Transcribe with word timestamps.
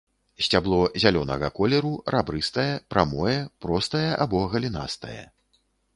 Сцябло 0.43 0.79
зялёнага 1.03 1.49
колеру 1.59 1.91
рабрыстае, 2.15 2.67
прамое, 2.95 3.37
простае 3.67 4.11
або 4.27 4.43
галінастае. 4.55 5.21